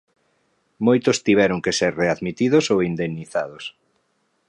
[0.85, 3.63] Moitos tiveron que ser readmitidos ou indemnizados.